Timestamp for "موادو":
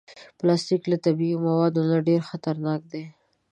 1.45-1.81